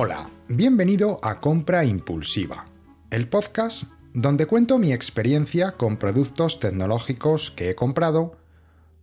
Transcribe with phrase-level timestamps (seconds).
[0.00, 2.66] Hola, bienvenido a Compra Impulsiva,
[3.10, 3.82] el podcast
[4.14, 8.36] donde cuento mi experiencia con productos tecnológicos que he comprado,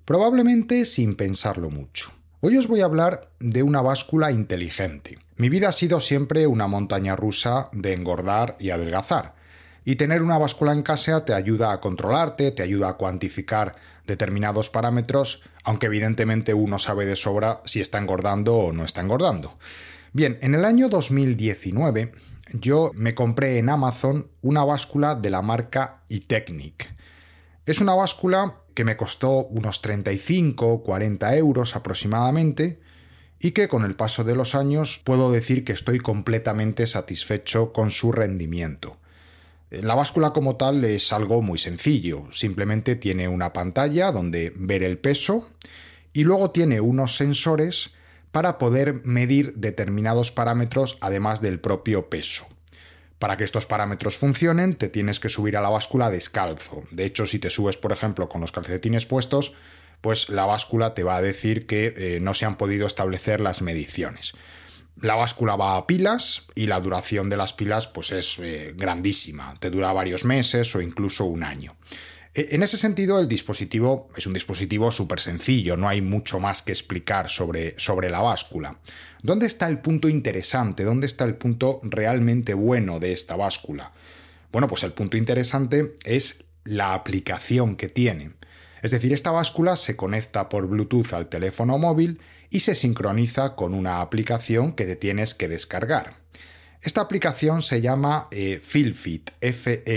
[0.06, 2.14] probablemente sin pensarlo mucho.
[2.40, 5.20] Hoy os voy a hablar de una báscula inteligente.
[5.36, 9.36] Mi vida ha sido siempre una montaña rusa de engordar y adelgazar.
[9.84, 13.76] Y tener una báscula en casa te ayuda a controlarte, te ayuda a cuantificar
[14.08, 19.58] determinados parámetros, aunque evidentemente uno sabe de sobra si está engordando o no está engordando.
[20.16, 22.14] Bien, en el año 2019
[22.54, 26.96] yo me compré en Amazon una báscula de la marca iTechnic.
[27.66, 32.80] Es una báscula que me costó unos 35 o 40 euros aproximadamente
[33.42, 37.92] y que con el paso de los años puedo decir que estoy completamente satisfecho con
[37.92, 38.96] su rendimiento.
[39.70, 44.98] La báscula como tal es algo muy sencillo, simplemente tiene una pantalla donde ver el
[44.98, 45.46] peso
[46.14, 47.92] y luego tiene unos sensores
[48.36, 52.46] para poder medir determinados parámetros además del propio peso.
[53.18, 56.84] Para que estos parámetros funcionen, te tienes que subir a la báscula descalzo.
[56.92, 59.54] De hecho, si te subes, por ejemplo, con los calcetines puestos,
[60.02, 63.62] pues la báscula te va a decir que eh, no se han podido establecer las
[63.62, 64.34] mediciones.
[65.00, 69.56] La báscula va a pilas y la duración de las pilas pues es eh, grandísima,
[69.62, 71.78] te dura varios meses o incluso un año.
[72.36, 76.62] E, en ese sentido, el dispositivo es un dispositivo súper sencillo, no hay mucho más
[76.62, 78.78] que explicar sobre, sobre la báscula.
[79.24, 80.84] ¿Dónde está el punto interesante?
[80.84, 83.94] ¿Dónde está el punto realmente bueno de esta báscula?
[84.52, 88.34] Bueno, pues el punto interesante es la aplicación que tiene.
[88.82, 93.74] Es decir, esta báscula se conecta por Bluetooth al teléfono móvil y se sincroniza con
[93.74, 96.18] una aplicación que te tienes que descargar.
[96.82, 99.96] Esta aplicación se llama eh, Feelfit, F-E-E-L-F-I-T.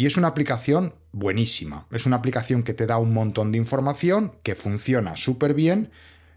[0.00, 1.86] Y es una aplicación buenísima.
[1.90, 5.90] Es una aplicación que te da un montón de información, que funciona súper bien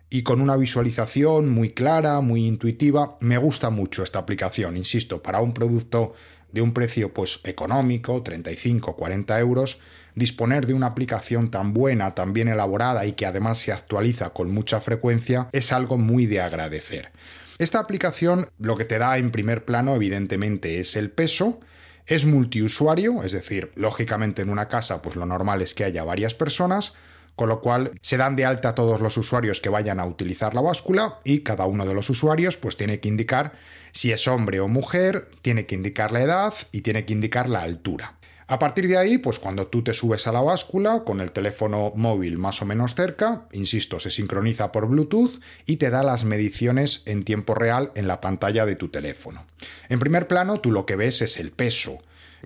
[0.10, 3.16] y con una visualización muy clara, muy intuitiva.
[3.22, 6.14] Me gusta mucho esta aplicación, insisto, para un producto
[6.52, 9.80] de un precio pues económico, 35, 40 euros,
[10.14, 14.54] disponer de una aplicación tan buena, tan bien elaborada y que además se actualiza con
[14.54, 17.12] mucha frecuencia es algo muy de agradecer.
[17.60, 21.62] Esta aplicación lo que te da en primer plano evidentemente es el peso,
[22.06, 26.34] es multiusuario, es decir, lógicamente en una casa pues lo normal es que haya varias
[26.34, 26.94] personas,
[27.36, 30.62] con lo cual se dan de alta todos los usuarios que vayan a utilizar la
[30.62, 33.54] báscula y cada uno de los usuarios pues tiene que indicar
[33.92, 37.62] si es hombre o mujer, tiene que indicar la edad y tiene que indicar la
[37.62, 38.18] altura.
[38.48, 41.94] A partir de ahí, pues cuando tú te subes a la báscula con el teléfono
[41.96, 47.04] móvil más o menos cerca, insisto, se sincroniza por Bluetooth y te da las mediciones
[47.06, 49.46] en tiempo real en la pantalla de tu teléfono.
[49.90, 52.00] En primer plano, tú lo que ves es el peso.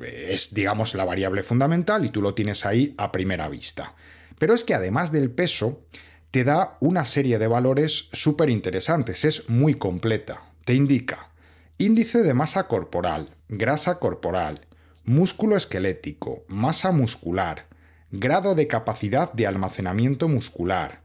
[0.03, 3.95] Es, digamos, la variable fundamental y tú lo tienes ahí a primera vista.
[4.37, 5.81] Pero es que además del peso,
[6.29, 10.43] te da una serie de valores súper interesantes, es muy completa.
[10.65, 11.31] Te indica
[11.79, 14.66] índice de masa corporal, grasa corporal,
[15.07, 17.67] músculo esquelético, masa muscular,
[18.11, 20.99] grado de capacidad de almacenamiento muscular,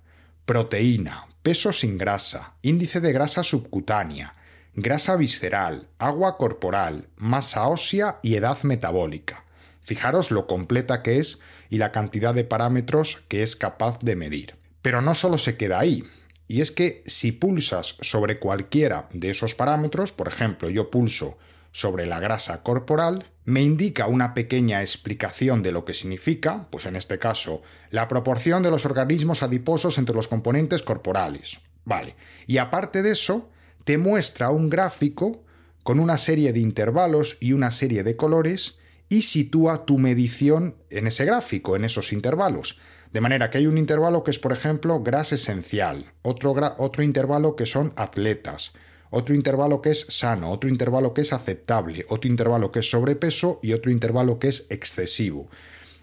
[0.45, 4.35] proteína, peso sin grasa, índice de grasa subcutánea,
[4.75, 9.45] grasa visceral, agua corporal, masa ósea y edad metabólica.
[9.83, 11.39] Fijaros lo completa que es
[11.71, 14.57] y la cantidad de parámetros que es capaz de medir.
[14.83, 16.03] Pero no solo se queda ahí,
[16.49, 21.39] y es que si pulsas sobre cualquiera de esos parámetros, por ejemplo, yo pulso
[21.73, 26.95] sobre la grasa corporal, me indica una pequeña explicación de lo que significa, pues en
[26.95, 31.59] este caso, la proporción de los organismos adiposos entre los componentes corporales.
[31.85, 32.15] Vale.
[32.47, 33.51] Y aparte de eso,
[33.85, 35.43] te muestra un gráfico
[35.83, 38.79] con una serie de intervalos y una serie de colores
[39.09, 42.79] y sitúa tu medición en ese gráfico, en esos intervalos.
[43.13, 47.57] De manera que hay un intervalo que es, por ejemplo, grasa esencial, otro, otro intervalo
[47.57, 48.73] que son atletas,
[49.13, 53.61] otro intervalo que es sano, otro intervalo que es aceptable, otro intervalo que es sobrepeso
[53.63, 55.49] y otro intervalo que es excesivo.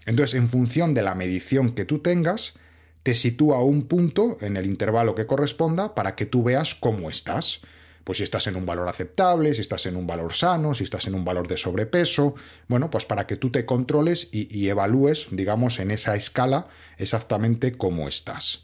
[0.06, 2.54] Entonces, en función de la medición que tú tengas,
[3.02, 7.60] te sitúa un punto en el intervalo que corresponda para que tú veas cómo estás.
[8.04, 11.06] Pues si estás en un valor aceptable, si estás en un valor sano, si estás
[11.06, 12.34] en un valor de sobrepeso,
[12.68, 17.72] bueno, pues para que tú te controles y, y evalúes, digamos, en esa escala exactamente
[17.72, 18.62] cómo estás.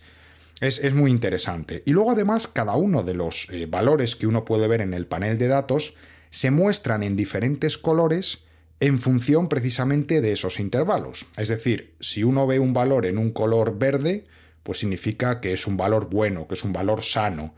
[0.60, 1.82] Es, muy interesante.
[1.84, 5.06] Y luego además cada uno de los eh, valores que uno puede ver en el
[5.06, 5.94] panel de datos
[6.30, 8.44] se muestran en diferentes colores
[8.80, 11.26] en función precisamente de esos intervalos.
[11.36, 14.26] Es decir, si uno ve un valor en un color verde,
[14.62, 17.54] pues significa que es un valor bueno, que es un valor sano.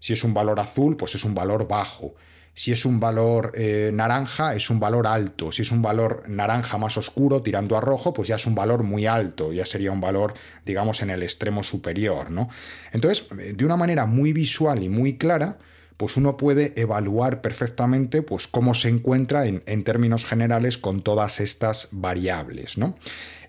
[0.00, 2.14] Si es un valor azul, pues es un valor bajo.
[2.54, 5.52] Si es un valor eh, naranja, es un valor alto.
[5.52, 8.82] Si es un valor naranja más oscuro, tirando a rojo, pues ya es un valor
[8.82, 10.34] muy alto, ya sería un valor,
[10.66, 12.50] digamos, en el extremo superior, ¿no?
[12.92, 15.56] Entonces, de una manera muy visual y muy clara,
[16.02, 21.90] pues uno puede evaluar perfectamente pues, cómo se encuentra en, términos generales con todas estas
[21.92, 22.76] variables.
[22.76, 22.96] ¿no?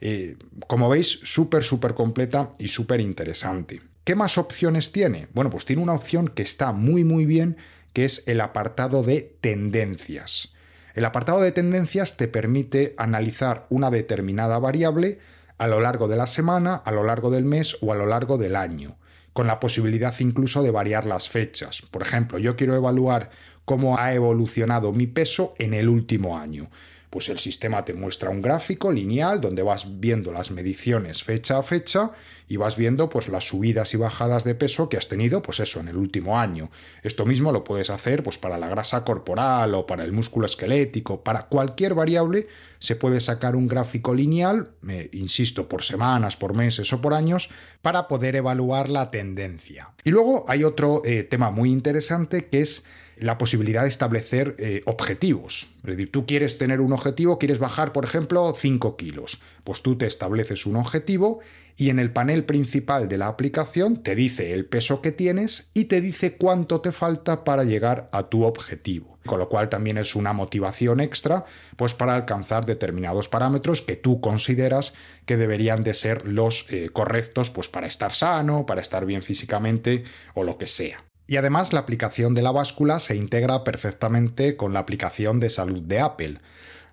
[0.02, 3.82] Eh, como veis, súper, súper completa y súper interesante.
[4.04, 5.30] ¿Qué más opciones tiene?
[5.34, 7.58] Bueno, pues tiene una opción que está muy, muy bien,
[7.94, 10.54] que es el apartado de tendencias.
[10.95, 15.19] El apartado de tendencias te permite analizar una determinada variable
[15.57, 18.38] a lo largo de la semana, a lo largo del mes o a lo largo
[18.38, 18.98] del año,
[19.34, 21.81] con la posibilidad incluso de variar las fechas.
[21.90, 23.30] Por ejemplo, yo quiero evaluar
[23.66, 26.69] cómo ha evolucionado mi peso en el último año
[27.13, 31.62] pues el sistema te muestra un gráfico lineal donde vas viendo las mediciones fecha a
[31.62, 32.10] fecha
[32.48, 35.80] y vas viendo pues las subidas y bajadas de peso que has tenido pues eso
[35.80, 36.71] en el último año.
[37.04, 41.24] Esto mismo lo puedes hacer pues para la grasa corporal o para el músculo esquelético,
[41.24, 42.48] para cualquier variable
[42.80, 44.71] se puede sacar un gráfico lineal,
[45.12, 47.51] insisto, por semanas, por meses o por años,
[47.83, 49.94] para poder evaluar la tendencia.
[50.04, 52.83] Y luego hay otro eh, tema muy interesante que es
[53.18, 55.68] la posibilidad de establecer eh, objetivos.
[55.83, 59.42] Es decir, tú quieres tener un objetivo, quieres bajar, por ejemplo, 5 kilos.
[59.63, 61.39] Pues tú te estableces un objetivo
[61.75, 65.86] y en el panel principal de la aplicación te dice el peso que tienes y
[65.86, 69.18] te dice cuánto te falta para llegar a tu objetivo.
[69.25, 71.45] Con lo cual también es una motivación extra
[71.77, 74.94] pues para alcanzar determinados parámetros que tú consideras
[75.25, 80.04] que deberían de ser los eh, correctos pues para estar sano, para estar bien físicamente
[80.33, 81.04] o lo que sea.
[81.28, 85.81] Y además la aplicación de la báscula se integra perfectamente con la aplicación de salud
[85.81, 86.40] de Apple,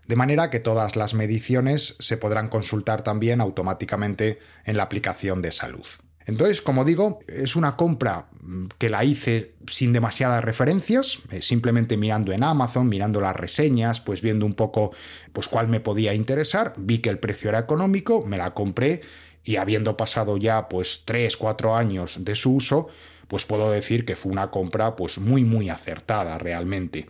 [0.06, 5.52] de manera que todas las mediciones se podrán consultar también automáticamente en la aplicación de
[5.52, 5.86] salud.
[6.26, 8.26] Entonces, como digo, es una compra
[8.78, 14.20] que la hice sin demasiadas referencias, eh, simplemente mirando en Amazon, mirando las reseñas, pues
[14.20, 14.92] viendo un poco
[15.32, 19.00] pues cuál me podía interesar, vi que el precio era económico, me la compré
[19.42, 22.88] y habiendo pasado ya pues 3, 4 años de su uso,
[23.30, 27.06] pues puedo decir que fue una compra pues muy muy acertada realmente.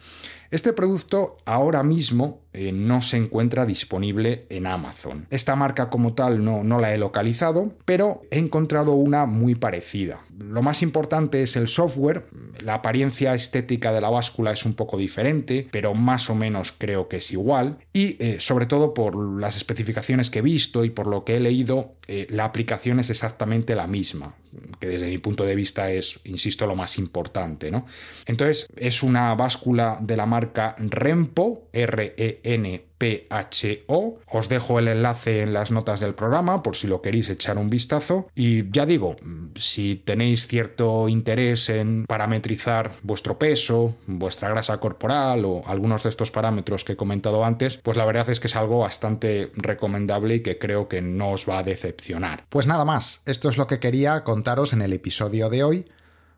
[0.51, 5.27] Este producto ahora mismo eh, no se encuentra disponible en Amazon.
[5.31, 10.21] Esta marca como tal no, no la he localizado, pero he encontrado una muy parecida.
[10.37, 12.25] Lo más importante es el software.
[12.65, 17.09] La apariencia estética de la báscula es un poco diferente, pero más o menos creo
[17.09, 17.79] que es igual.
[17.93, 21.41] Y eh, sobre todo por las especificaciones que he visto y por lo que he
[21.41, 24.35] leído, eh, la aplicación es exactamente la misma,
[24.81, 27.71] que desde mi punto de vista es, insisto, lo más importante.
[27.71, 27.87] ¿no?
[28.27, 34.19] Entonces es una báscula de la marca Rempo, R-E-N PHO.
[34.31, 37.71] Os dejo el enlace en las notas del programa por si lo queréis echar un
[37.71, 38.29] vistazo.
[38.35, 39.17] Y ya digo,
[39.57, 46.31] si tenéis cierto interés en parametrizar vuestro peso, vuestra grasa corporal o algunos de estos
[46.31, 50.41] parámetros que he comentado antes, pues la verdad es que es algo bastante recomendable y
[50.43, 52.45] que creo que no os va a decepcionar.
[52.49, 55.87] Pues nada más, esto es lo que quería contaros en el episodio de hoy.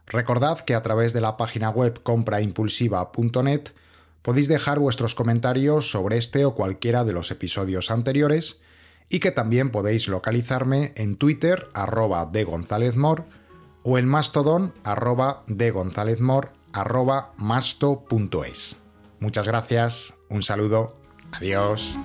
[0.06, 3.70] Recordad que a través de la página web compraimpulsiva.net
[4.22, 8.60] Podéis dejar vuestros comentarios sobre este o cualquiera de los episodios anteriores
[9.08, 13.26] y que también podéis localizarme en Twitter arroba de González Mor
[13.82, 18.76] o en Mastodon arroba de González Mor arroba masto.es.
[19.18, 20.96] Muchas gracias, un saludo,
[21.32, 21.98] adiós.